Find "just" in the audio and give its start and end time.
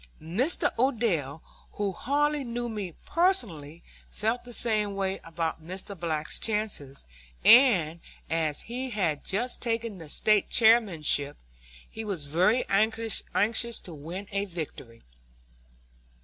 9.23-9.61